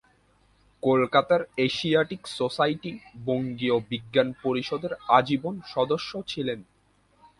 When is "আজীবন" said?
5.09-5.55